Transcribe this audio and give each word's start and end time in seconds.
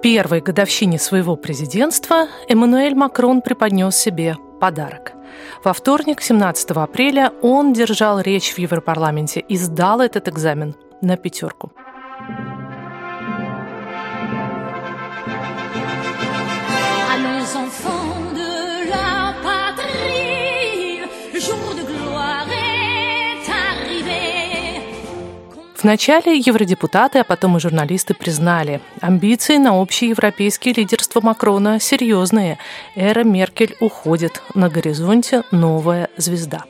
первой 0.00 0.40
годовщине 0.40 0.98
своего 0.98 1.36
президентства 1.36 2.28
Эммануэль 2.48 2.94
Макрон 2.94 3.40
преподнес 3.42 3.96
себе 3.96 4.36
подарок. 4.60 5.12
Во 5.64 5.72
вторник, 5.72 6.20
17 6.22 6.70
апреля, 6.72 7.32
он 7.42 7.72
держал 7.72 8.20
речь 8.20 8.52
в 8.52 8.58
Европарламенте 8.58 9.40
и 9.40 9.56
сдал 9.56 10.00
этот 10.00 10.28
экзамен 10.28 10.74
на 11.02 11.16
пятерку. 11.16 11.72
Вначале 25.86 26.36
евродепутаты, 26.36 27.20
а 27.20 27.24
потом 27.24 27.56
и 27.56 27.60
журналисты 27.60 28.12
признали, 28.12 28.80
амбиции 29.00 29.56
на 29.56 29.80
общеевропейские 29.80 30.74
лидерство 30.74 31.20
Макрона 31.20 31.78
серьезные. 31.78 32.58
Эра 32.96 33.22
Меркель 33.22 33.76
уходит, 33.78 34.42
на 34.56 34.68
горизонте 34.68 35.44
новая 35.52 36.10
звезда 36.16 36.64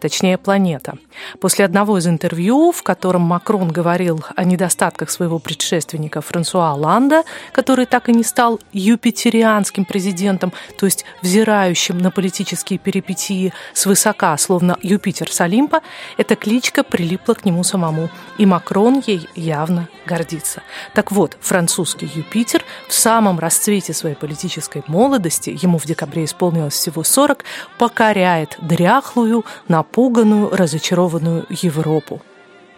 точнее 0.00 0.38
планета. 0.38 0.94
После 1.40 1.64
одного 1.64 1.98
из 1.98 2.06
интервью, 2.06 2.72
в 2.72 2.82
котором 2.82 3.22
Макрон 3.22 3.68
говорил 3.68 4.24
о 4.34 4.44
недостатках 4.44 5.10
своего 5.10 5.38
предшественника 5.38 6.20
Франсуа 6.20 6.74
Ланда, 6.74 7.22
который 7.52 7.86
так 7.86 8.08
и 8.08 8.12
не 8.12 8.24
стал 8.24 8.58
юпитерианским 8.72 9.84
президентом, 9.84 10.52
то 10.78 10.86
есть 10.86 11.04
взирающим 11.22 11.98
на 11.98 12.10
политические 12.10 12.78
перипетии 12.78 13.52
свысока, 13.74 14.36
словно 14.38 14.76
Юпитер 14.82 15.30
с 15.30 15.40
Олимпа, 15.40 15.82
эта 16.16 16.34
кличка 16.34 16.82
прилипла 16.82 17.34
к 17.34 17.44
нему 17.44 17.62
самому, 17.62 18.08
и 18.38 18.46
Макрон 18.46 19.02
ей 19.06 19.28
явно 19.36 19.88
гордится. 20.06 20.62
Так 20.94 21.12
вот, 21.12 21.36
французский 21.40 22.10
Юпитер 22.12 22.64
в 22.88 22.94
самом 22.94 23.38
расцвете 23.38 23.92
своей 23.92 24.16
политической 24.16 24.82
молодости, 24.86 25.56
ему 25.62 25.78
в 25.78 25.84
декабре 25.84 26.24
исполнилось 26.24 26.74
всего 26.74 27.04
40, 27.04 27.44
покоряет 27.78 28.56
дряхлую, 28.60 29.44
на 29.68 29.82
напуганную, 29.90 30.50
разочарованную 30.50 31.46
Европу. 31.50 32.22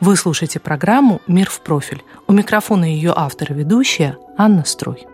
Вы 0.01 0.17
слушаете 0.17 0.59
программу 0.59 1.21
«Мир 1.27 1.49
в 1.51 1.61
профиль». 1.61 2.03
У 2.27 2.33
микрофона 2.33 2.87
ее 2.87 3.13
автор 3.15 3.53
и 3.53 3.55
ведущая 3.55 4.17
Анна 4.37 4.65
Строй. 4.65 5.07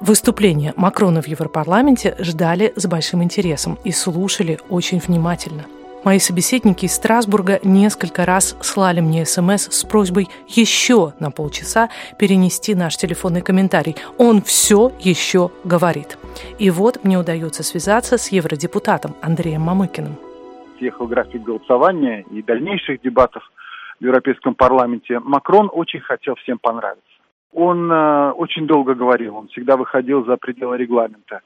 Выступление 0.00 0.74
Макрона 0.76 1.22
в 1.22 1.26
Европарламенте 1.26 2.14
ждали 2.18 2.72
с 2.76 2.86
большим 2.86 3.22
интересом 3.22 3.78
и 3.84 3.90
слушали 3.90 4.58
очень 4.68 4.98
внимательно– 4.98 5.64
Мои 6.04 6.20
собеседники 6.20 6.84
из 6.84 6.94
Страсбурга 6.94 7.58
несколько 7.64 8.24
раз 8.24 8.56
слали 8.60 9.00
мне 9.00 9.26
смс 9.26 9.68
с 9.68 9.84
просьбой 9.84 10.28
еще 10.46 11.12
на 11.18 11.32
полчаса 11.32 11.88
перенести 12.18 12.76
наш 12.76 12.96
телефонный 12.96 13.42
комментарий. 13.42 13.96
Он 14.16 14.40
все 14.40 14.92
еще 15.00 15.50
говорит. 15.64 16.16
И 16.60 16.70
вот 16.70 17.02
мне 17.02 17.18
удается 17.18 17.64
связаться 17.64 18.16
с 18.16 18.28
евродепутатом 18.28 19.16
Андреем 19.22 19.62
Мамыкиным. 19.62 20.16
Съехал 20.78 21.08
график 21.08 21.42
голосования 21.42 22.24
и 22.30 22.42
дальнейших 22.42 23.02
дебатов 23.02 23.42
в 23.98 24.04
Европейском 24.04 24.54
парламенте. 24.54 25.18
Макрон 25.18 25.68
очень 25.72 26.00
хотел 26.00 26.36
всем 26.36 26.58
понравиться. 26.58 27.02
Он 27.52 27.90
э, 27.90 28.30
очень 28.32 28.68
долго 28.68 28.94
говорил, 28.94 29.36
он 29.36 29.48
всегда 29.48 29.76
выходил 29.76 30.24
за 30.24 30.36
пределы 30.36 30.76
регламента. 30.76 31.40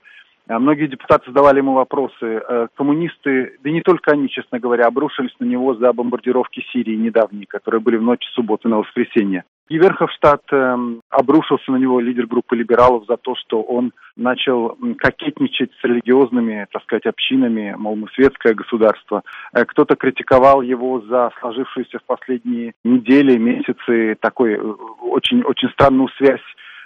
А 0.52 0.58
многие 0.58 0.86
депутаты 0.86 1.24
задавали 1.28 1.58
ему 1.58 1.72
вопросы. 1.72 2.14
Э, 2.20 2.66
коммунисты, 2.76 3.56
да 3.62 3.70
не 3.70 3.80
только 3.80 4.12
они, 4.12 4.28
честно 4.28 4.58
говоря, 4.58 4.86
обрушились 4.86 5.34
на 5.38 5.46
него 5.46 5.74
за 5.74 5.92
бомбардировки 5.94 6.62
Сирии 6.72 6.94
недавние, 6.94 7.46
которые 7.46 7.80
были 7.80 7.96
в 7.96 8.02
ночь 8.02 8.24
субботы 8.34 8.68
на 8.68 8.78
воскресенье. 8.78 9.44
И 9.70 9.78
Верховштадт 9.78 10.52
э, 10.52 10.76
обрушился 11.08 11.72
на 11.72 11.76
него, 11.76 12.00
лидер 12.00 12.26
группы 12.26 12.54
либералов, 12.54 13.06
за 13.08 13.16
то, 13.16 13.34
что 13.34 13.62
он 13.62 13.92
начал 14.14 14.76
кокетничать 14.98 15.70
с 15.80 15.84
религиозными, 15.84 16.66
так 16.70 16.82
сказать, 16.82 17.06
общинами, 17.06 17.74
мол, 17.78 17.96
мы 17.96 18.08
светское 18.14 18.52
государство. 18.52 19.22
Э, 19.54 19.64
кто-то 19.64 19.96
критиковал 19.96 20.60
его 20.60 21.00
за 21.00 21.30
сложившуюся 21.40 21.98
в 22.00 22.04
последние 22.04 22.74
недели, 22.84 23.38
месяцы 23.38 24.18
такой 24.20 24.52
э, 24.52 24.58
очень, 24.58 25.42
очень 25.44 25.70
странную 25.70 26.10
связь 26.18 26.42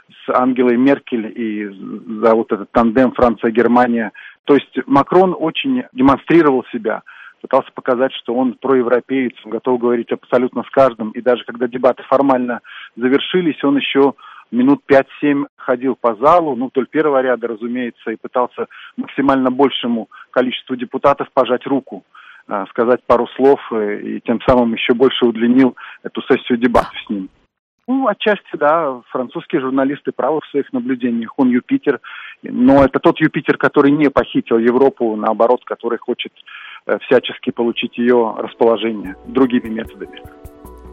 с 0.09 0.31
Ангелой 0.31 0.77
Меркель 0.77 1.33
и 1.34 1.67
за 2.21 2.34
вот 2.34 2.53
этот 2.53 2.71
тандем 2.71 3.12
Франция-Германия. 3.12 4.12
То 4.44 4.55
есть 4.55 4.78
Макрон 4.87 5.34
очень 5.39 5.84
демонстрировал 5.93 6.65
себя, 6.72 7.03
пытался 7.41 7.71
показать, 7.72 8.12
что 8.15 8.34
он 8.34 8.55
проевропеец, 8.55 9.34
готов 9.45 9.81
говорить 9.81 10.12
абсолютно 10.12 10.62
с 10.62 10.71
каждым. 10.71 11.11
И 11.11 11.21
даже 11.21 11.45
когда 11.45 11.66
дебаты 11.66 12.03
формально 12.05 12.61
завершились, 12.97 13.62
он 13.65 13.77
еще 13.77 14.15
минут 14.50 14.83
5-7 14.89 15.47
ходил 15.56 15.97
по 15.97 16.15
залу, 16.15 16.55
ну, 16.55 16.69
вдоль 16.69 16.87
первого 16.87 17.21
ряда, 17.21 17.49
разумеется, 17.49 18.11
и 18.11 18.16
пытался 18.16 18.66
максимально 18.97 19.50
большему 19.50 20.09
количеству 20.31 20.77
депутатов 20.77 21.28
пожать 21.33 21.66
руку 21.66 22.05
а, 22.49 22.66
сказать 22.66 23.00
пару 23.06 23.27
слов 23.34 23.61
э, 23.72 24.00
и 24.03 24.21
тем 24.21 24.41
самым 24.47 24.72
еще 24.72 24.95
больше 24.95 25.27
удлинил 25.27 25.77
эту 26.05 26.22
сессию 26.22 26.59
дебатов 26.59 26.95
с 27.05 27.11
ним. 27.11 27.28
Ну, 27.89 28.09
отчасти, 28.09 28.57
да, 28.59 29.01
французские 29.11 29.61
журналисты 29.61 30.11
правы 30.11 30.41
в 30.41 30.51
своих 30.51 30.73
наблюдениях. 30.73 31.33
Он 31.37 31.49
Юпитер, 31.51 32.01
но 32.43 32.85
это 32.85 32.99
тот 32.99 33.21
Юпитер, 33.21 33.59
который 33.59 33.93
не 33.93 34.11
похитил 34.11 34.59
Европу, 34.59 35.15
наоборот, 35.15 35.65
который 35.65 35.99
хочет 35.99 36.33
э, 36.87 36.99
всячески 37.07 37.51
получить 37.51 37.97
ее 37.97 38.35
расположение 38.39 39.15
другими 39.27 39.69
методами. 39.69 40.21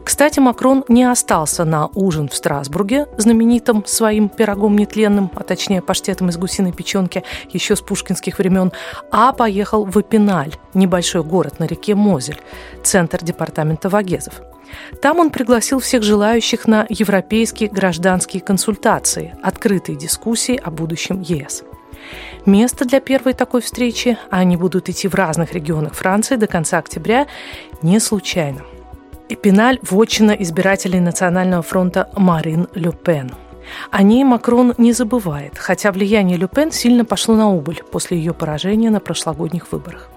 Кстати, 0.04 0.38
Макрон 0.38 0.84
не 0.88 1.04
остался 1.04 1.64
на 1.64 1.88
ужин 1.94 2.28
в 2.28 2.34
Страсбурге, 2.34 3.06
знаменитым 3.16 3.84
своим 3.86 4.28
пирогом 4.28 4.76
нетленным, 4.76 5.30
а 5.34 5.42
точнее 5.42 5.80
паштетом 5.80 6.28
из 6.28 6.36
гусиной 6.36 6.72
печенки 6.72 7.24
еще 7.50 7.74
с 7.74 7.80
пушкинских 7.80 8.38
времен, 8.38 8.70
а 9.10 9.32
поехал 9.32 9.84
в 9.84 9.98
Эпиналь, 9.98 10.54
небольшой 10.74 11.24
город 11.24 11.58
на 11.58 11.64
реке 11.64 11.94
Мозель, 11.94 12.40
центр 12.82 13.24
департамента 13.24 13.88
Вагезов. 13.88 14.42
Там 15.00 15.20
он 15.20 15.30
пригласил 15.30 15.80
всех 15.80 16.02
желающих 16.02 16.66
на 16.66 16.86
европейские 16.88 17.70
гражданские 17.70 18.42
консультации, 18.42 19.34
открытые 19.42 19.96
дискуссии 19.96 20.60
о 20.62 20.70
будущем 20.70 21.22
ЕС. 21.22 21.64
Место 22.44 22.84
для 22.84 23.00
первой 23.00 23.32
такой 23.32 23.62
встречи, 23.62 24.18
а 24.30 24.38
они 24.38 24.58
будут 24.58 24.90
идти 24.90 25.08
в 25.08 25.14
разных 25.14 25.54
регионах 25.54 25.94
Франции 25.94 26.36
до 26.36 26.46
конца 26.46 26.78
октября, 26.78 27.26
не 27.80 27.98
случайно. 28.00 28.60
Эпиналь– 29.28 29.78
вотчина 29.82 30.32
избирателей 30.32 31.00
Национального 31.00 31.62
фронта 31.62 32.10
Марин 32.14 32.68
Ле 32.74 32.92
Пен. 32.92 33.32
О 33.90 34.02
ней 34.02 34.22
Макрон 34.22 34.74
не 34.76 34.92
забывает, 34.92 35.56
хотя 35.56 35.92
влияние 35.92 36.36
Ле 36.36 36.46
Пен 36.46 36.70
сильно 36.70 37.06
пошло 37.06 37.34
на 37.34 37.48
убыль 37.48 37.82
после 37.90 38.18
ее 38.18 38.34
поражения 38.34 38.90
на 38.90 39.00
прошлогодних 39.00 39.72
выборах. 39.72 40.10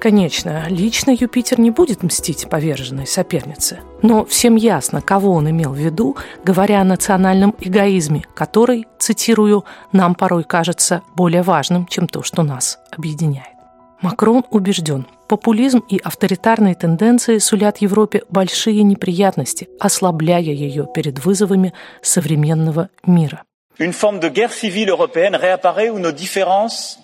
Конечно, 0.00 0.64
лично 0.68 1.12
Юпитер 1.12 1.60
не 1.60 1.70
будет 1.70 2.02
мстить 2.02 2.48
поверженной 2.48 3.06
сопернице. 3.06 3.80
Но 4.02 4.24
всем 4.24 4.56
ясно, 4.56 5.00
кого 5.00 5.32
он 5.32 5.48
имел 5.50 5.72
в 5.72 5.78
виду, 5.78 6.16
говоря 6.42 6.80
о 6.80 6.84
национальном 6.84 7.54
эгоизме, 7.60 8.24
который, 8.34 8.86
цитирую, 8.98 9.64
нам 9.92 10.16
порой 10.16 10.42
кажется 10.42 11.02
более 11.14 11.42
важным, 11.42 11.86
чем 11.86 12.08
то, 12.08 12.24
что 12.24 12.42
нас 12.42 12.78
объединяет. 12.90 13.59
Макрон 14.02 14.44
убежден, 14.50 15.06
популизм 15.28 15.82
и 15.88 15.98
авторитарные 15.98 16.74
тенденции 16.74 17.38
сулят 17.38 17.78
Европе 17.78 18.22
большие 18.30 18.82
неприятности, 18.82 19.68
ослабляя 19.78 20.40
ее 20.40 20.86
перед 20.94 21.24
вызовами 21.24 21.72
современного 22.02 22.88
мира. 23.06 23.42
Une 23.78 23.92
forme 23.92 24.20
de 24.20 24.28
guerre 24.28 24.52
civile 24.52 24.90
européenne 24.90 25.34
réapparaît 25.36 25.90
où 25.90 25.98
nos 25.98 26.12
différences 26.12 26.98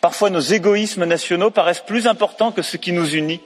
Parfois 0.00 0.30
nos 0.30 0.40
égoïsmes 0.40 1.04
nationaux 1.04 1.50
paraissent 1.50 1.84
plus 1.86 2.06
importants 2.06 2.52
que 2.52 2.62
ce 2.62 2.76
qui 2.76 2.92
nous 2.92 3.08
unit. 3.14 3.40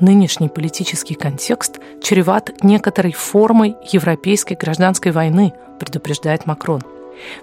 Нынешний 0.00 0.48
политический 0.48 1.14
контекст 1.14 1.78
чреват 2.02 2.50
некоторой 2.62 3.12
формой 3.12 3.76
европейской 3.92 4.54
гражданской 4.54 5.12
войны, 5.12 5.52
предупреждает 5.78 6.46
Макрон. 6.46 6.82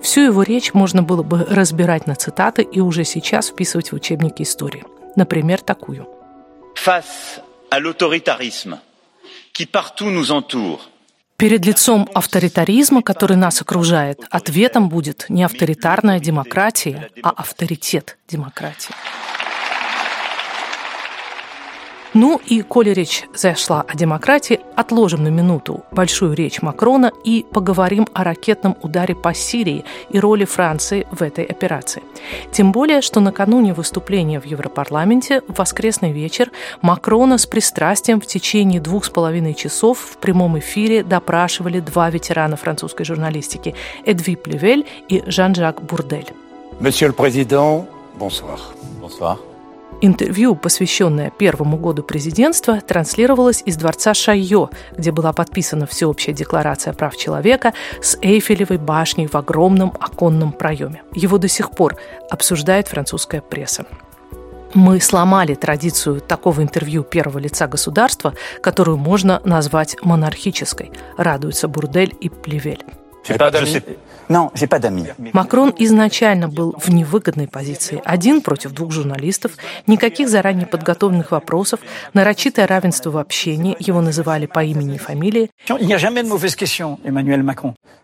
Всю 0.01 0.21
его 0.21 0.43
речь 0.43 0.73
можно 0.73 1.03
было 1.03 1.23
бы 1.23 1.45
разбирать 1.49 2.07
на 2.07 2.15
цитаты 2.15 2.61
и 2.61 2.79
уже 2.79 3.03
сейчас 3.03 3.49
вписывать 3.49 3.91
в 3.91 3.95
учебники 3.95 4.43
истории. 4.43 4.85
Например, 5.15 5.61
такую– 5.61 6.07
face 6.75 7.41
à 7.69 7.79
l'autoritarisme 7.79 8.79
qui 9.53 9.65
partout 9.65 10.09
nous 10.09 10.31
entoure, 10.31 10.79
Перед 11.37 11.65
лицом 11.65 12.07
авторитаризма, 12.13 13.01
который 13.01 13.35
нас 13.35 13.63
окружает, 13.63 14.19
ответом 14.29 14.89
будет 14.89 15.25
не 15.27 15.43
авторитарная 15.43 16.19
демократия, 16.19 17.09
а 17.23 17.31
авторитет 17.31 18.19
демократии. 18.27 18.93
Ну 22.13 22.41
и, 22.45 22.61
коли 22.61 22.89
речь 22.89 23.23
зашла 23.33 23.85
о 23.87 23.95
демократии, 23.95 24.59
отложим 24.75 25.23
на 25.23 25.29
минуту 25.29 25.85
большую 25.91 26.33
речь 26.33 26.61
Макрона 26.61 27.11
и 27.23 27.45
поговорим 27.53 28.05
о 28.13 28.25
ракетном 28.25 28.75
ударе 28.81 29.15
по 29.15 29.33
Сирии 29.33 29.85
и 30.09 30.19
роли 30.19 30.43
Франции 30.43 31.07
в 31.11 31.21
этой 31.21 31.45
операции. 31.45 32.03
Тем 32.51 32.73
более, 32.73 33.01
что 33.01 33.21
накануне 33.21 33.73
выступления 33.73 34.41
в 34.41 34.45
Европарламенте 34.45 35.41
в 35.47 35.57
воскресный 35.57 36.11
вечер 36.11 36.51
Макрона 36.81 37.37
с 37.37 37.45
пристрастием 37.45 38.19
в 38.19 38.25
течение 38.25 38.81
двух 38.81 39.05
с 39.05 39.09
половиной 39.09 39.53
часов 39.53 39.99
в 39.99 40.17
прямом 40.17 40.59
эфире 40.59 41.03
допрашивали 41.03 41.79
два 41.79 42.09
ветерана 42.09 42.57
французской 42.57 43.05
журналистики– 43.05 43.73
Эдви 44.05 44.35
Пленель 44.35 44.85
и 45.07 45.23
Жан-Жак 45.25 45.81
Бурден. 45.81 46.27
Monsieur 46.81 47.07
le 47.07 47.13
Président, 47.13 47.85
bonsoir. 48.19 48.59
Bonsoir. 48.99 49.37
Интервью, 50.03 50.55
посвященное 50.55 51.29
первому 51.29 51.77
году 51.77 52.01
президентства, 52.01 52.81
транслировалось 52.81 53.61
из 53.67 53.77
дворца 53.77 54.15
Шайо, 54.15 54.71
где 54.97 55.11
была 55.11 55.31
подписана 55.31 55.85
Всеобщая 55.85 56.33
декларация 56.33 56.93
прав 56.93 57.15
человека 57.15 57.73
с 58.01 58.17
Эйфелевой 58.19 58.79
башней 58.79 59.27
в 59.27 59.35
огромном 59.35 59.93
оконном 59.99 60.53
проеме. 60.53 61.03
Его 61.13 61.37
до 61.37 61.47
сих 61.47 61.69
пор 61.69 61.97
обсуждает 62.31 62.87
французская 62.87 63.41
пресса. 63.41 63.85
Мы 64.73 64.99
сломали 64.99 65.53
традицию 65.53 66.19
такого 66.19 66.63
интервью 66.63 67.03
первого 67.03 67.37
лица 67.37 67.67
государства, 67.67 68.33
которую 68.61 68.97
можно 68.97 69.39
назвать 69.43 69.97
монархической, 70.01 70.91
радуются 71.17 71.67
Бурден 71.67 72.15
и 72.19 72.29
Пленель. 72.29 72.83
D'amis. 73.27 73.81
Макрон 75.33 75.73
изначально 75.77 76.47
был 76.47 76.73
в 76.77 76.89
невыгодной 76.89 77.47
позиции. 77.47 78.01
Один 78.05 78.41
против 78.41 78.71
двух 78.71 78.91
журналистов, 78.91 79.53
никаких 79.87 80.29
заранее 80.29 80.65
подготовленных 80.65 81.31
вопросов, 81.31 81.81
нарочитое 82.13 82.65
равенство 82.65 83.11
в 83.11 83.17
общении, 83.17 83.75
его 83.79 84.01
называли 84.01 84.45
по 84.45 84.63
имени 84.63 84.95
и 84.95 84.97
фамилии. 84.97 85.49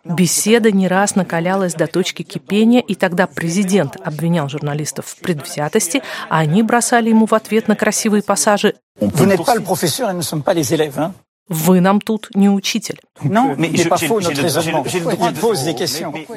Беседа 0.03 0.71
не 0.71 0.87
раз 0.87 1.15
накалялась 1.15 1.73
до 1.73 1.87
точки 1.87 2.23
кипения, 2.23 2.81
и 2.81 2.95
тогда 2.95 3.27
президент 3.27 3.95
обвинял 4.03 4.49
журналистов 4.49 5.05
в 5.05 5.17
предвзятости, 5.17 6.01
а 6.29 6.39
они 6.39 6.61
бросали 6.63 7.09
ему 7.09 7.25
в 7.25 7.33
ответ 7.33 7.67
на 7.67 7.75
красивые 7.75 8.23
пассажи 8.23 8.73
Vous 8.99 9.27
n'êtes 9.27 9.45
pas 9.45 9.53
le 9.53 9.61
professeur 9.61 10.09
et 10.09 10.13
nous 10.13 10.19
ne 10.19 10.23
sommes 10.23 10.41
pas 10.41 10.55
les 10.55 10.73
élèves. 10.73 10.97
Hein 10.97 11.13
«Вы 11.49 11.79
нам 11.81 12.01
тут 12.01 12.29
не 12.35 12.49
учитель». 12.49 12.99
Questions 13.21 13.47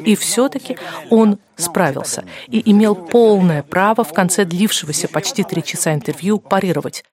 И 0.05 0.15
все-таки 0.17 0.79
он 1.11 1.39
справился 1.57 2.25
и 2.47 2.71
имел 2.71 2.95
полное 2.95 3.63
право 3.63 4.05
в 4.05 4.13
конце 4.13 4.45
длившегося 4.45 5.09
почти 5.09 5.43
три 5.43 5.65
часа 5.65 5.95
интервью 5.95 6.39
парировать. 6.39 7.05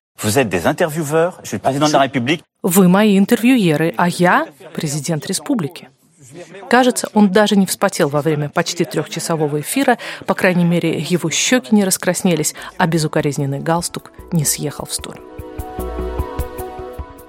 Вы 2.64 2.88
мои 2.88 3.18
интервьюеры, 3.18 3.94
а 3.98 4.10
я 4.10 4.48
президент 4.74 5.26
республики. 5.28 5.90
Кажется, 6.70 7.10
он 7.14 7.32
даже 7.32 7.56
не 7.56 7.66
вспотел 7.66 8.10
во 8.10 8.22
время 8.22 8.50
почти 8.50 8.84
трехчасового 8.84 9.62
эфира, 9.62 9.98
по 10.26 10.34
крайней 10.34 10.66
мере, 10.66 11.00
его 11.00 11.30
щеки 11.30 11.74
не 11.74 11.86
раскраснелись, 11.86 12.54
а 12.78 12.88
безукоризненный 12.88 13.60
галстук 13.60 14.12
не 14.32 14.44
съехал 14.44 14.86
в 14.86 14.94
сторону. 14.94 15.24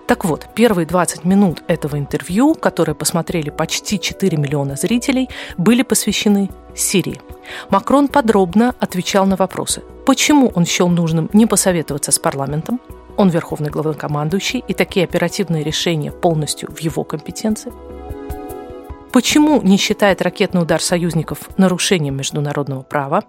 Так 0.08 0.24
вот, 0.24 0.46
первые 0.54 0.86
20 0.86 1.26
минут 1.26 1.62
этого 1.68 1.98
интервью, 1.98 2.54
которые 2.54 2.94
посмотрели 2.94 3.50
почти 3.50 4.00
4 4.00 4.38
миллиона 4.38 4.74
зрителей, 4.74 5.28
были 5.58 5.82
посвящены 5.82 6.48
Сирии. 6.74 7.20
Макрон 7.68 8.08
подробно 8.08 8.74
отвечал 8.80 9.26
на 9.26 9.36
вопросы. 9.36 9.82
Почему 10.06 10.50
он 10.54 10.64
счел 10.64 10.88
нужным 10.88 11.28
не 11.34 11.44
посоветоваться 11.44 12.10
с 12.10 12.18
парламентом? 12.18 12.80
Он 13.18 13.28
верховный 13.28 13.68
главнокомандующий, 13.68 14.64
и 14.66 14.72
такие 14.72 15.04
оперативные 15.04 15.62
решения 15.62 16.10
полностью 16.10 16.72
в 16.72 16.78
его 16.78 17.04
компетенции. 17.04 17.70
Почему 19.12 19.60
не 19.60 19.76
считает 19.76 20.22
ракетный 20.22 20.62
удар 20.62 20.80
союзников 20.80 21.50
нарушением 21.58 22.16
международного 22.16 22.80
права? 22.80 23.24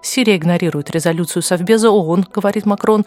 Сирия 0.00 0.36
игнорирует 0.36 0.92
резолюцию 0.92 1.42
Совбеза 1.42 1.90
ООН, 1.90 2.26
говорит 2.32 2.66
Макрон, 2.66 3.04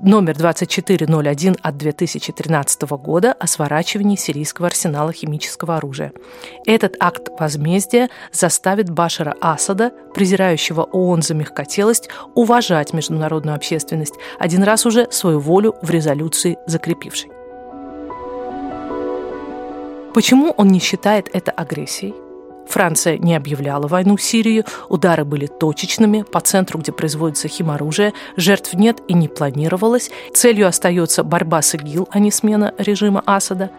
номер 0.00 0.36
2401 0.36 1.56
от 1.60 1.76
2013 1.76 2.82
года 2.82 3.32
о 3.32 3.46
сворачивании 3.46 4.16
сирийского 4.16 4.68
арсенала 4.68 5.12
химического 5.12 5.76
оружия. 5.76 6.12
Этот 6.66 6.96
акт 7.00 7.28
возмездия 7.38 8.08
заставит 8.32 8.90
Башара 8.90 9.34
Асада, 9.40 9.92
презирающего 10.14 10.82
ООН 10.82 11.22
за 11.22 11.34
мягкотелость, 11.34 12.08
уважать 12.34 12.92
международную 12.92 13.54
общественность, 13.54 14.14
один 14.38 14.62
раз 14.62 14.86
уже 14.86 15.10
свою 15.10 15.38
волю 15.38 15.74
в 15.82 15.90
резолюции 15.90 16.58
закрепившей. 16.66 17.30
Почему 20.14 20.50
он 20.50 20.68
не 20.68 20.78
считает 20.78 21.30
это 21.32 21.50
агрессией? 21.52 22.14
Франция 22.68 23.18
не 23.18 23.34
объявляла 23.34 23.86
войну 23.86 24.16
Сирии, 24.16 24.64
удары 24.88 25.24
были 25.24 25.46
точечными, 25.46 26.22
по 26.22 26.40
центру, 26.40 26.78
где 26.78 26.92
производится 26.92 27.48
химоружие, 27.48 28.12
жертв 28.36 28.74
нет 28.74 29.00
и 29.08 29.14
не 29.14 29.28
планировалось. 29.28 30.10
Целью 30.32 30.68
остается 30.68 31.24
борьба 31.24 31.62
с 31.62 31.74
ИГИЛ, 31.74 32.08
а 32.10 32.18
не 32.18 32.30
смена 32.30 32.74
режима 32.78 33.22
Асада. 33.26 33.70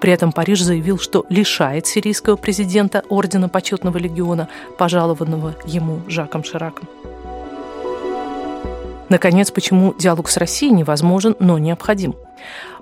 При 0.00 0.12
этом 0.12 0.32
Париж 0.32 0.62
заявил, 0.62 0.98
что 0.98 1.26
лишает 1.28 1.86
сирийского 1.86 2.36
президента 2.36 3.04
ордена 3.08 3.48
почетного 3.48 3.98
легиона, 3.98 4.48
пожалованного 4.78 5.54
ему 5.66 6.00
Жаком 6.08 6.44
Шираком. 6.44 6.88
Наконец, 9.08 9.50
почему 9.50 9.94
диалог 9.94 10.28
с 10.28 10.36
Россией 10.36 10.72
невозможен, 10.72 11.36
но 11.38 11.58
необходим? 11.58 12.14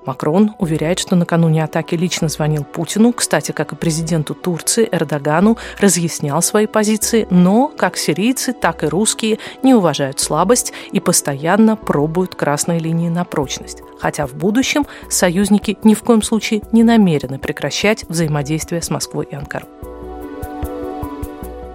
Макрон 0.07 0.55
уверяет, 0.59 0.99
что 0.99 1.17
накануне 1.17 1.65
атаки 1.65 1.95
лично 1.95 2.29
звонил 2.29 2.65
Путину, 2.65 3.13
кстати, 3.13 3.53
как 3.53 3.73
и 3.73 3.77
президенту 3.77 4.35
Турции 4.35 4.89
Эрдогану, 4.91 5.57
разъяснял 5.79 6.43
свои 6.43 6.67
позиции, 6.67 7.27
но 7.31 7.69
как 7.69 7.97
сирийцы, 7.97 8.53
так 8.53 8.85
и 8.85 8.87
русские 8.87 9.39
не 9.63 9.75
уважают 9.75 10.21
слабость 10.21 10.73
и 10.93 11.01
постоянно 11.01 11.77
пробуют 11.77 12.35
красные 12.35 12.79
линии 12.79 13.09
на 13.09 13.25
прочность. 13.25 13.83
Хотя 13.99 14.27
в 14.27 14.35
будущем 14.35 14.87
союзники 15.09 15.79
ни 15.85 15.95
в 15.95 16.03
коем 16.03 16.23
случае 16.23 16.63
не 16.73 16.83
намерены 16.83 17.39
прекращать 17.39 18.05
взаимодействие 18.09 18.83
с 18.83 18.91
Москвой 18.91 19.27
и 19.31 19.35
Анкарой. 19.35 19.94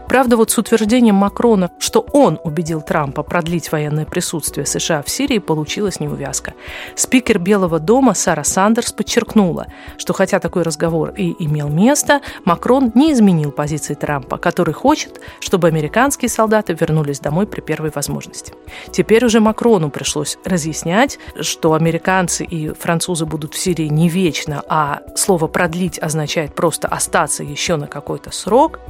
Правда, 0.10 0.38
вот 0.38 0.50
с 0.50 0.58
утверждением 0.58 1.14
Макрона, 1.14 1.70
что 1.78 2.04
он 2.14 2.40
убедил 2.44 2.82
Трампа 2.82 3.22
продлить 3.22 3.72
военное 3.72 4.06
присутствие 4.06 4.66
США 4.66 5.04
в 5.04 5.10
Сирии, 5.10 5.38
получилась 5.38 6.00
неувязка. 6.00 6.56
Спикер 6.96 7.38
Белого 7.38 7.80
дома 7.80 8.16
Сара 8.16 8.44
Сандерс 8.44 8.92
подчеркнула, 8.92 9.68
что 10.00 10.14
хотя 10.14 10.40
такой 10.40 10.64
разговор 10.64 11.14
и 11.16 11.36
имел 11.46 11.70
место, 11.70 12.22
Макрон 12.44 12.92
не 12.96 13.14
изменил 13.14 13.52
позиции 13.52 13.94
Трампа, 13.94 14.40
который 14.40 14.74
хочет, 14.74 15.22
чтобы 15.42 15.68
американские 15.68 16.30
солдаты 16.30 16.74
вернулись 16.74 17.20
домой 17.20 17.46
при 17.46 17.62
первой 17.62 17.92
возможности. 17.94 18.54
Теперь 18.90 19.24
уже 19.24 19.40
Макрону 19.42 19.92
пришлось 19.92 20.40
разъяснять, 20.44 21.20
что 21.40 21.76
американцы 21.76 22.46
и 22.46 22.74
французы 22.74 23.28
будут 23.28 23.54
в 23.54 23.60
Сирии 23.60 23.88
не 23.88 24.10
вечно, 24.10 24.64
а 24.68 25.02
слово 25.16 25.46
«продлить» 25.46 26.00
означает 26.00 26.56
просто 26.56 26.88
остаться 26.88 27.44
еще 27.44 27.76
на 27.76 27.86
какой-то 27.86 28.32
срок– 28.32 28.80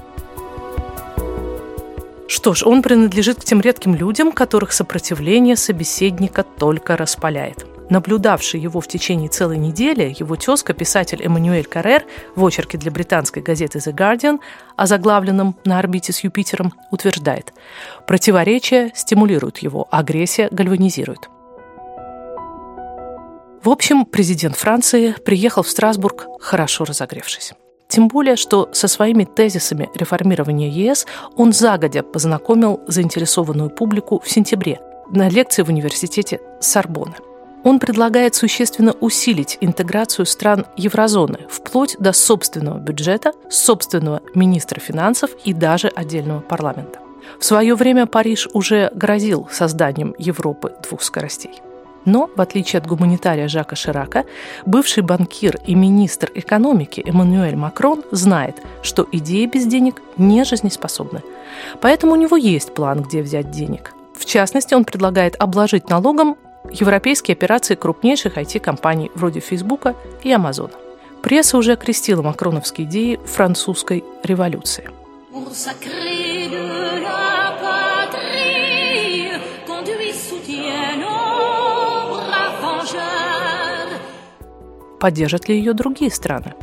что 2.29 2.53
ж, 2.53 2.63
он 2.63 2.81
принадлежит 2.83 3.41
к 3.41 3.43
тем 3.43 3.59
редким 3.59 3.95
людям, 3.95 4.31
которых 4.31 4.71
сопротивление 4.71 5.55
собеседника 5.55 6.43
только 6.43 6.95
распаляет. 6.95 7.65
Наблюдавший 7.89 8.59
его 8.59 8.81
в 8.81 8.87
течение 8.87 9.29
целой 9.29 9.57
недели, 9.57 10.15
его 10.17 10.35
тезка, 10.35 10.73
писатель 10.73 11.23
Эммануэль 11.23 11.65
Каррер, 11.65 12.05
в 12.35 12.45
очерке 12.45 12.77
для 12.77 12.91
британской 12.91 13.41
газеты 13.41 13.79
The 13.79 13.93
Guardian, 13.93 14.39
озаглавленном 14.75 15.55
«На 15.65 15.79
орбите 15.79 16.13
с 16.13 16.19
Юпитером», 16.19 16.73
утверждает, 16.91 17.51
противоречия 18.05 18.91
стимулируют 18.93 19.57
его, 19.57 19.87
агрессия 19.89 20.49
гальванизирует. 20.51 21.29
В 23.63 23.69
общем, 23.69 24.05
президент 24.05 24.55
Франции 24.55 25.15
приехал 25.25 25.63
в 25.63 25.69
Страсбург, 25.69 26.27
хорошо 26.39 26.85
разогревшись. 26.85 27.53
Тем 27.89 28.07
более, 28.07 28.35
что 28.35 28.69
со 28.71 28.87
своими 28.87 29.25
тезисами 29.25 29.89
реформирования 29.95 30.69
ЕС 30.69 31.07
он 31.35 31.51
загодя 31.51 32.03
познакомил 32.03 32.79
заинтересованную 32.87 33.71
публику 33.71 34.21
в 34.23 34.29
сентябре 34.29 34.79
на 35.09 35.27
лекции 35.27 35.63
в 35.63 35.69
университете 35.69 36.39
Сорбонны. 36.61 37.15
Он 37.63 37.79
предлагает 37.79 38.35
существенно 38.35 38.93
усилить 39.01 39.57
интеграцию 39.59 40.27
стран 40.27 40.67
еврозоны, 40.77 41.39
вплоть 41.49 41.97
до 41.99 42.13
собственного 42.13 42.77
бюджета, 42.77 43.33
собственного 43.49 44.21
министра 44.35 44.79
финансов 44.79 45.31
и 45.43 45.53
даже 45.53 45.87
отдельного 45.87 46.41
парламента. 46.41 46.99
В 47.39 47.43
свое 47.43 47.73
время 47.73 48.05
Париж 48.05 48.47
уже 48.53 48.91
грозил 48.93 49.47
созданием 49.51 50.13
Европы 50.17 50.73
двух 50.83 51.01
скоростей. 51.01 51.61
Но, 52.05 52.29
в 52.35 52.41
отличие 52.41 52.79
от 52.79 52.87
гуманитария 52.87 53.47
Жака 53.47 53.75
Ширака, 53.75 54.25
бывший 54.65 55.03
банкир 55.03 55.57
и 55.65 55.75
министр 55.75 56.31
экономики 56.33 57.03
Эммануэль 57.05 57.55
Макрон 57.55 58.03
знает, 58.11 58.61
что 58.81 59.07
идеи 59.11 59.45
без 59.45 59.65
денег 59.65 60.01
не 60.17 60.43
жизнеспособны. 60.43 61.21
Поэтому 61.81 62.13
у 62.13 62.15
него 62.15 62.37
есть 62.37 62.73
план, 62.73 63.01
где 63.01 63.21
взять 63.21 63.51
денег. 63.51 63.93
В 64.13 64.25
частности, 64.25 64.73
он 64.73 64.85
предлагает 64.85 65.35
обложить 65.39 65.89
налогом 65.89 66.35
европейские 66.71 67.33
операции 67.33 67.75
крупнейших 67.75 68.37
IT-компаний 68.37 69.11
вроде 69.15 69.39
Фейсбука 69.39 69.95
и 70.23 70.31
Амазона. 70.31 70.73
Пресса 71.21 71.57
уже 71.57 71.73
окрестила 71.73 72.21
макроновские 72.21 72.87
идеи 72.87 73.19
французской 73.25 74.03
революции. 74.23 74.89
Поддержат 84.99 85.47
ли 85.47 85.57
ее 85.57 85.73
другие 85.73 86.11
страны? 86.11 86.53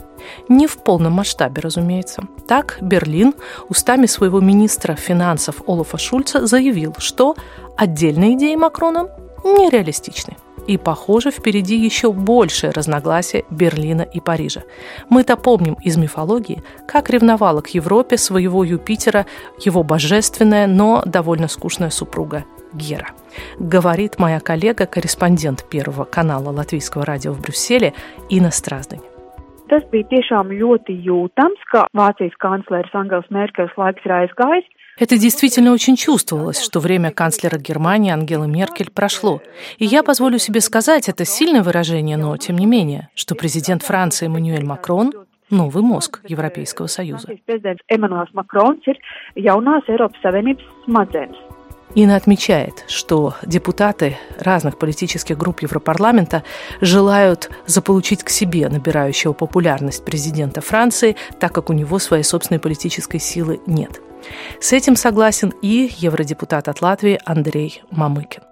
Не 0.49 0.67
в 0.67 0.79
полном 0.79 1.15
масштабе, 1.15 1.61
разумеется. 1.63 2.23
Так, 2.47 2.79
Берлин 2.81 3.35
устами 3.69 4.07
своего 4.07 4.41
министра 4.41 4.95
финансов 4.95 5.63
Олафа 5.67 5.99
Шульца 5.99 6.47
заявил, 6.47 6.95
что 6.99 7.37
отдельные 7.77 8.35
идеи 8.35 8.57
Макрона 8.57 9.09
нереалистичны. 9.45 10.37
И, 10.67 10.79
похоже, 10.79 11.31
впереди 11.31 11.77
еще 11.77 12.13
большее 12.13 12.73
разногласие 12.73 13.45
Берлина 13.51 14.03
и 14.03 14.19
Парижа. 14.19 14.65
Мы-то 15.09 15.37
помним 15.37 15.75
из 15.75 15.97
мифологии, 15.97 16.63
как 16.89 17.09
ревновала 17.09 17.61
к 17.61 17.69
Европе 17.69 18.19
своего 18.19 18.65
Юпитера 18.65 19.27
его 19.65 19.85
божественная, 19.85 20.67
но 20.67 21.03
довольно 21.07 21.47
скучная 21.47 21.91
супруга 21.91 22.45
Гера. 22.77 23.09
Говорит 23.59 24.19
моя 24.19 24.41
коллега, 24.41 24.87
корреспондент 24.87 25.65
Первого 25.69 26.05
канала 26.05 26.51
Латвийского 26.51 27.05
радио 27.05 27.33
в 27.33 27.41
Брюсселе 27.41 27.93
Инна 28.29 28.51
Страздань. 28.51 29.03
Tas 29.67 29.83
bija 29.91 30.07
tiešām 30.07 30.53
ļoti 30.55 30.95
jūtams, 31.03 31.63
ka 31.67 31.89
Vācijas 31.91 32.37
kancleris 32.39 32.93
Angels 32.95 33.27
Merkels 33.35 33.75
laiks 33.75 34.05
ir 34.07 34.13
aizgājis, 34.15 34.69
это 34.99 35.19
действительно 35.19 35.73
очень 35.73 35.95
чувствовалось, 35.95 36.59
что 36.59 36.81
время 36.81 37.11
канцлера 37.11 37.59
Германии 37.59 38.11
Ангелы 38.11 38.49
Меркель 38.49 38.91
прошло. 38.91 39.43
И 39.77 39.85
я 39.85 40.03
позволю 40.03 40.39
себе 40.39 40.63
сказать, 40.63 41.11
это 41.11 41.27
сильное 41.27 41.63
выражение, 41.63 42.17
но 42.17 42.35
тем 42.39 42.57
не 42.57 42.65
менее, 42.65 43.11
что 43.15 43.35
президент 43.35 43.83
Франции 43.83 44.25
Эммануэль 44.25 44.65
Макрон– 44.65 45.13
новый 45.51 45.83
мозг 45.83 46.21
Европейского 46.27 46.87
Союза. 46.87 47.29
Инна 51.97 52.17
отмечает, 52.17 52.85
что 52.89 53.33
депутаты 53.43 54.19
разных 54.39 54.79
политических 54.79 55.39
групп 55.39 55.61
Европарламента 55.61 56.43
желают 56.83 57.49
заполучить 57.65 58.23
к 58.23 58.29
себе 58.29 58.69
набирающего 58.69 59.33
популярность 59.33 60.05
президента 60.05 60.61
Франции, 60.61 61.17
так 61.41 61.55
как 61.55 61.71
у 61.71 61.73
него 61.73 61.99
своей 61.99 62.23
собственной 62.23 62.61
политической 62.61 63.19
силы 63.19 63.61
нет. 63.67 64.03
С 64.61 64.75
этим 64.75 64.95
согласен 64.95 65.55
и 65.63 65.89
евродепутат 65.97 66.69
от 66.69 66.83
Латвии 66.83 67.19
Андрей 67.25 67.83
Мамыкин. 67.91 68.43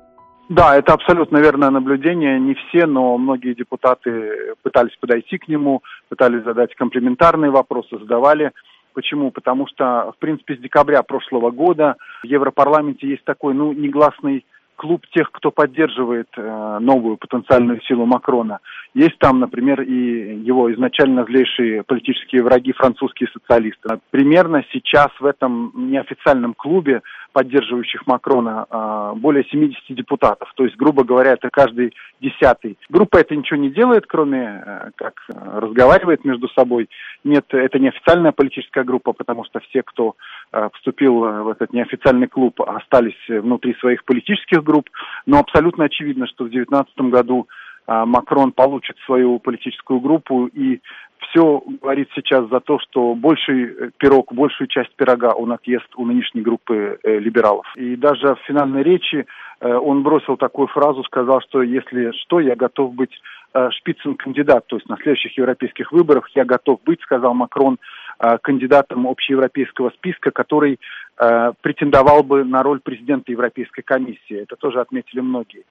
Да, 0.49 0.77
это 0.79 0.95
абсолютно 0.95 1.37
верное 1.37 1.69
наблюдение. 1.69 2.41
Не 2.41 2.55
все, 2.55 2.87
но 2.87 3.19
многие 3.19 3.55
депутаты 3.55 4.55
пытались 4.63 4.97
подойти 4.99 5.37
к 5.37 5.49
нему, 5.49 5.83
пытались 6.09 6.45
задать 6.45 6.75
комплементарные 6.77 7.51
вопросы, 7.51 7.99
задавали. 7.99 8.53
Почему? 8.95 9.33
Потому 9.33 9.67
что, 9.67 10.13
в 10.17 10.19
принципе, 10.19 10.57
с 10.57 10.61
декабря 10.61 11.03
прошлого 11.03 11.51
года 11.51 11.97
в 12.23 12.27
Европарламенте 12.27 13.09
есть 13.09 13.25
такой, 13.25 13.53
ну, 13.53 13.73
негласный 13.73 14.47
клуб 14.77 15.07
тех, 15.13 15.31
кто 15.31 15.51
поддерживает 15.51 16.29
э, 16.37 16.79
новую 16.81 17.17
потенциальную 17.17 17.81
силу 17.83 18.07
Макрона. 18.07 18.61
Есть 18.95 19.19
там, 19.19 19.41
например, 19.41 19.83
и 19.83 20.37
его 20.45 20.73
изначально 20.73 21.25
злейшие 21.25 21.83
политические 21.83 22.43
враги, 22.43 22.73
французские 22.73 23.29
социалисты. 23.33 23.99
Примерно 24.11 24.65
сейчас 24.73 25.09
в 25.19 25.27
этом 25.27 25.73
неофициальном 25.75 26.55
клубе 26.55 27.03
поддерживающих 27.35 28.07
Макрона, 28.07 28.65
а, 28.71 29.15
более 29.15 29.45
70 29.45 29.77
депутатов. 29.89 30.53
То 30.55 30.65
есть, 30.65 30.77
грубо 30.77 31.03
говоря, 31.03 31.33
это 31.33 31.51
каждый 31.51 31.93
десятый. 32.21 32.79
Группа 32.89 33.19
это 33.19 33.35
ничего 33.35 33.59
не 33.59 33.71
делает, 33.71 34.07
кроме 34.07 34.63
э, 34.65 34.91
как 34.95 35.15
э, 35.29 35.59
разговаривает 35.59 36.25
между 36.25 36.49
собой. 36.51 36.89
Нет, 37.25 37.45
это 37.51 37.79
не 37.81 37.89
официальная 37.89 38.31
политическая 38.31 38.85
группа, 38.85 39.13
потому 39.13 39.45
что 39.45 39.59
все, 39.61 39.83
кто 39.83 40.15
э, 40.53 40.69
вступил 40.75 41.19
в 41.19 41.49
этот 41.49 41.73
неофициальный 41.73 42.29
клуб, 42.29 42.63
остались 42.63 43.19
внутри 43.29 43.75
своих 43.81 44.05
политических 44.05 44.63
групп. 44.65 44.89
Но 45.27 45.39
абсолютно 45.39 45.85
очевидно, 45.85 46.27
что 46.27 46.45
в 46.45 46.51
2019 46.51 47.13
году 47.13 47.47
Макрон 47.87 48.53
получит 48.53 48.97
свою 49.05 49.39
политическую 49.39 50.01
группу 50.01 50.47
и 50.47 50.81
все 51.29 51.63
говорит 51.83 52.09
сейчас 52.15 52.49
за 52.49 52.61
то, 52.61 52.79
что 52.79 53.15
больший 53.15 53.65
э, 53.65 53.91
пирог, 53.99 54.33
большую 54.33 54.69
часть 54.69 54.95
пирога 54.97 55.33
он 55.33 55.53
отъест 55.53 55.87
у 55.97 56.05
нынешней 56.05 56.43
группы 56.43 56.99
э, 57.03 57.19
либералов. 57.19 57.67
И 57.77 57.97
даже 57.97 58.35
в 58.35 58.41
финальной 58.47 58.83
речи 58.83 59.27
э, 59.61 59.75
он 59.75 60.03
бросил 60.03 60.37
такую 60.37 60.69
фразу, 60.69 61.03
сказал, 61.05 61.41
что 61.43 61.63
если 61.63 62.13
что, 62.23 62.41
я 62.41 62.57
готов 62.57 62.95
быть 62.95 63.13
э, 63.55 63.71
шпицен-кандидат, 63.71 64.67
то 64.67 64.77
есть 64.77 64.89
на 64.89 64.97
следующих 64.97 65.37
европейских 65.37 65.93
выборах 65.93 66.29
я 66.35 66.45
готов 66.45 66.81
быть, 66.85 67.01
сказал 67.03 67.35
Макрон, 67.35 67.79
э, 68.19 68.39
кандидатом 68.43 69.07
общеевропейского 69.07 69.91
списка, 69.91 70.31
который 70.31 70.79
претендовал 71.17 72.23
бы 72.23 72.45
на 72.45 72.63
роль 72.63 72.81
президента 72.81 73.33
Европейской 73.33 73.83
комиссии. 73.83 74.43
Это 74.43 74.57
тоже 74.57 74.81
отметили 74.81 75.21
многие. 75.21 75.65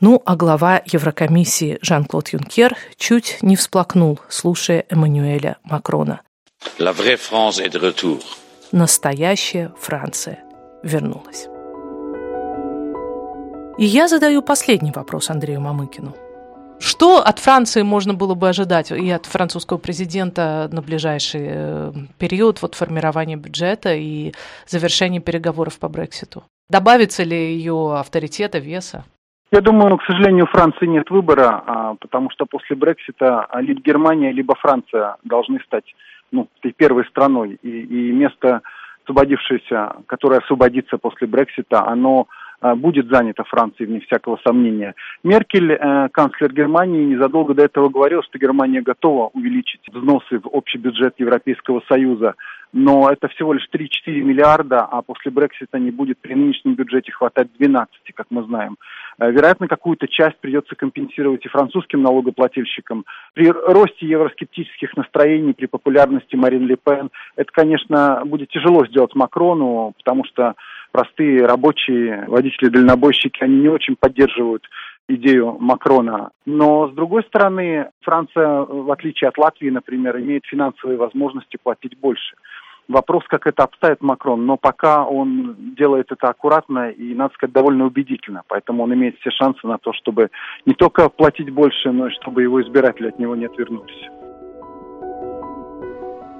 Ну, 0.00 0.22
а 0.24 0.36
глава 0.36 0.80
Еврокомиссии 0.86 1.78
Жан-Клод 1.82 2.28
Юнкер 2.28 2.76
чуть 2.96 3.38
не 3.42 3.56
всплакнул, 3.56 4.20
слушая 4.28 4.84
Эммануэля 4.88 5.58
Макрона. 5.64 6.20
La 6.78 6.92
vraie 6.92 7.16
France 7.16 7.58
est 7.60 7.72
de 7.72 7.80
retour. 7.80 8.20
Настоящая 8.72 9.72
Франция 9.78 10.38
вернулась. 10.82 11.48
И 13.78 13.84
я 13.84 14.08
задаю 14.08 14.42
последний 14.42 14.92
вопрос 14.92 15.30
Андрею 15.30 15.60
Мамыкину. 15.60 16.14
Что 16.80 17.18
от 17.18 17.38
Франции 17.38 17.82
можно 17.82 18.14
было 18.14 18.34
бы 18.34 18.48
ожидать 18.48 18.90
и 18.92 19.10
от 19.10 19.26
французского 19.26 19.78
президента 19.78 20.68
на 20.72 20.80
ближайший 20.80 21.46
э, 21.50 21.92
период 22.18 22.62
вот 22.62 22.74
формирования 22.74 23.36
бюджета 23.36 23.94
и 23.94 24.32
завершения 24.66 25.20
переговоров 25.20 25.78
по 25.78 25.88
Брекситу? 25.88 26.44
Добавится 26.70 27.24
ли 27.24 27.36
ее 27.36 27.96
авторитета, 27.98 28.58
веса? 28.58 29.04
Я 29.50 29.60
думаю, 29.60 29.96
к 29.96 30.04
сожалению, 30.04 30.44
у 30.44 30.48
Франции 30.48 30.86
нет 30.86 31.10
выбора, 31.10 31.62
а, 31.66 31.94
потому 31.94 32.30
что 32.30 32.44
после 32.44 32.76
Брексита 32.76 33.46
либо 33.60 33.80
Германия, 33.80 34.30
либо 34.30 34.54
Франция 34.54 35.16
должны 35.24 35.60
стать 35.60 35.84
ну, 36.30 36.48
первой 36.76 37.06
страной. 37.06 37.58
И, 37.62 37.68
и 37.68 38.12
место 38.12 38.60
освободившееся, 39.04 39.96
которое 40.06 40.40
освободится 40.40 40.98
после 40.98 41.26
Брексита, 41.26 41.86
оно 41.86 42.28
будет 42.60 43.08
занято 43.08 43.44
Францией, 43.44 43.88
вне 43.88 44.00
всякого 44.00 44.38
сомнения. 44.44 44.94
Меркель, 45.22 45.72
э, 45.72 46.08
канцлер 46.12 46.52
Германии, 46.52 47.04
незадолго 47.04 47.54
до 47.54 47.64
этого 47.64 47.88
говорил, 47.88 48.22
что 48.22 48.38
Германия 48.38 48.82
готова 48.82 49.30
увеличить 49.32 49.80
взносы 49.92 50.38
в 50.38 50.48
общий 50.48 50.78
бюджет 50.78 51.14
Европейского 51.18 51.82
Союза 51.88 52.34
но 52.72 53.10
это 53.10 53.28
всего 53.28 53.52
лишь 53.52 53.68
3-4 53.72 53.88
миллиарда, 54.20 54.80
а 54.80 55.02
после 55.02 55.30
Брексита 55.30 55.78
не 55.78 55.90
будет 55.90 56.18
при 56.18 56.34
нынешнем 56.34 56.74
бюджете 56.74 57.12
хватать 57.12 57.48
12, 57.58 57.88
как 58.14 58.26
мы 58.30 58.42
знаем. 58.44 58.76
Э, 59.18 59.30
вероятно, 59.30 59.68
какую-то 59.68 60.06
часть 60.08 60.38
придется 60.38 60.74
компенсировать 60.76 61.44
и 61.44 61.48
французским 61.48 62.02
налогоплательщикам. 62.02 63.04
При 63.34 63.50
росте 63.50 64.06
евроскептических 64.06 64.96
настроений, 64.96 65.54
при 65.54 65.66
популярности 65.66 66.36
Марин 66.36 66.66
Ле 66.66 66.76
Пен, 66.76 67.10
это, 67.36 67.50
конечно, 67.52 68.22
будет 68.24 68.50
тяжело 68.50 68.86
сделать 68.86 69.14
Макрону, 69.14 69.94
потому 69.96 70.24
что 70.24 70.54
простые 70.92 71.44
рабочие, 71.46 72.24
водители-дальнобойщики, 72.26 73.42
они 73.42 73.58
не 73.58 73.68
очень 73.68 73.96
поддерживают 73.98 74.64
идею 75.08 75.56
Макрона. 75.58 76.30
Но, 76.46 76.88
с 76.88 76.92
другой 76.92 77.24
стороны, 77.24 77.90
Франция, 78.02 78.62
в 78.62 78.90
отличие 78.90 79.28
от 79.28 79.38
Латвии, 79.38 79.70
например, 79.70 80.18
имеет 80.18 80.44
финансовые 80.46 80.98
возможности 80.98 81.58
платить 81.62 81.98
больше. 81.98 82.36
Вопрос, 82.88 83.24
как 83.28 83.46
это 83.46 83.64
обставит 83.64 84.00
Макрон, 84.00 84.46
но 84.46 84.56
пока 84.56 85.04
он 85.04 85.74
делает 85.76 86.10
это 86.10 86.28
аккуратно 86.28 86.90
и, 86.90 87.14
надо 87.14 87.34
сказать, 87.34 87.52
довольно 87.52 87.84
убедительно. 87.84 88.42
Поэтому 88.48 88.82
он 88.82 88.94
имеет 88.94 89.18
все 89.18 89.30
шансы 89.30 89.66
на 89.66 89.76
то, 89.76 89.92
чтобы 89.92 90.30
не 90.64 90.72
только 90.72 91.10
платить 91.10 91.50
больше, 91.50 91.90
но 91.90 92.06
и 92.06 92.10
чтобы 92.12 92.42
его 92.42 92.62
избиратели 92.62 93.08
от 93.08 93.18
него 93.18 93.36
не 93.36 93.44
отвернулись 93.44 94.08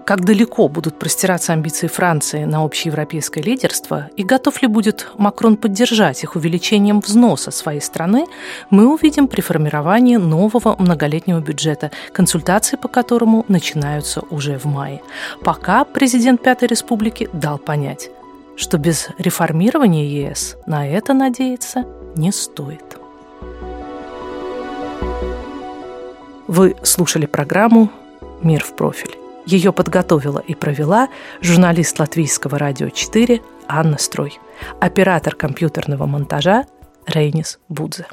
как 0.08 0.24
далеко 0.24 0.68
будут 0.68 0.98
простираться 0.98 1.52
амбиции 1.52 1.86
Франции 1.86 2.44
на 2.44 2.64
общеевропейское 2.64 3.44
лидерство 3.44 4.08
и 4.16 4.22
готов 4.22 4.62
ли 4.62 4.66
будет 4.66 5.08
Макрон 5.18 5.58
поддержать 5.58 6.24
их 6.24 6.34
увеличением 6.34 7.00
взноса 7.00 7.50
своей 7.50 7.82
страны, 7.82 8.24
мы 8.70 8.90
увидим 8.90 9.28
при 9.28 9.42
формировании 9.42 10.16
нового 10.16 10.76
многолетнего 10.78 11.40
бюджета, 11.40 11.90
консультации 12.10 12.76
по 12.76 12.88
которому 12.88 13.44
начинаются 13.48 14.22
уже 14.30 14.58
в 14.58 14.64
мае. 14.64 15.02
Пока 15.44 15.84
президент 15.84 16.42
Пятой 16.42 16.68
Республики 16.68 17.28
дал 17.34 17.58
понять, 17.58 18.08
что 18.56 18.78
без 18.78 19.10
реформирования 19.18 20.06
ЕС 20.06 20.56
на 20.64 20.88
это 20.88 21.12
надеяться 21.12 21.84
не 22.16 22.32
стоит. 22.32 22.96
Вы 26.46 26.76
слушали 26.82 27.26
программу 27.26 27.90
«Мир 28.40 28.64
в 28.64 28.74
профиль». 28.74 29.27
Ее 29.48 29.72
подготовила 29.72 30.40
и 30.40 30.54
провела 30.54 31.08
журналист 31.40 31.98
Латвийского 31.98 32.58
радио 32.58 32.90
4 32.90 33.40
Анна 33.66 33.96
Строй, 33.96 34.38
оператор 34.78 35.34
компьютерного 35.34 36.04
монтажа 36.04 36.66
Рейнис 37.06 37.58
Будзе. 37.70 38.06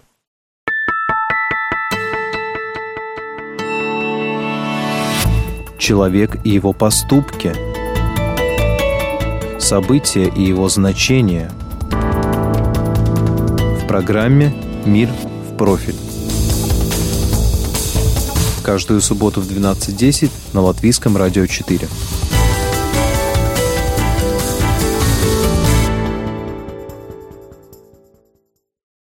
Человек 5.78 6.38
и 6.46 6.52
его 6.52 6.72
поступки. 6.72 7.52
События 9.60 10.30
и 10.30 10.42
его 10.42 10.70
значения. 10.70 11.52
В 13.82 13.86
программе 13.90 14.54
«Мир 14.86 15.10
в 15.10 15.58
профиль». 15.58 16.15
Каждую 18.66 19.00
субботу 19.00 19.42
в 19.42 19.48
12.10 19.48 20.32
на 20.54 20.62
Латвийском 20.62 21.16
радио 21.18 21.46
4. 21.46 21.88